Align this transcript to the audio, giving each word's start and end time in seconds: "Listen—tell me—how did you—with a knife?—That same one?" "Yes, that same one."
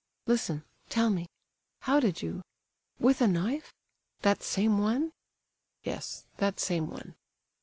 "Listen—tell 0.25 1.11
me—how 1.11 1.99
did 1.99 2.23
you—with 2.23 3.21
a 3.21 3.27
knife?—That 3.27 4.41
same 4.41 4.79
one?" 4.79 5.11
"Yes, 5.83 6.25
that 6.37 6.59
same 6.59 6.89
one." 6.89 7.13